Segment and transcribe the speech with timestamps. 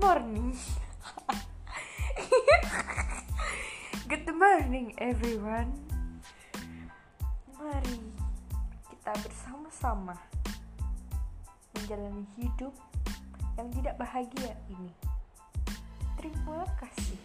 [0.00, 0.54] morning.
[4.10, 5.70] Good morning everyone.
[7.54, 7.98] Mari
[8.90, 10.18] kita bersama-sama
[11.78, 12.74] menjalani hidup
[13.54, 14.90] yang tidak bahagia ini.
[16.18, 17.23] Terima kasih.